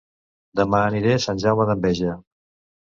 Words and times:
Dema 0.59 0.79
aniré 0.85 1.13
a 1.17 1.21
Sant 1.27 1.45
Jaume 1.45 1.71
d'Enveja 1.73 2.19